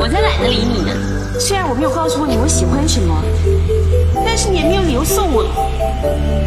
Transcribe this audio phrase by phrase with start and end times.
[0.00, 0.92] 我才懒得理你呢。
[1.40, 3.22] 虽然我没有告诉过你我喜欢什么，
[4.24, 5.44] 但是你也没有理由送我。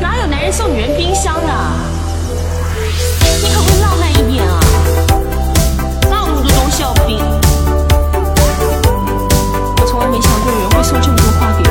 [0.00, 1.48] 哪有男人送女人冰箱的？
[3.42, 4.60] 你可不可以浪漫一点啊？
[6.10, 7.18] 哪有那么多东西要冰？
[9.78, 11.64] 我从来没想过有人会送这么多花给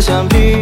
[0.00, 0.53] 橡皮。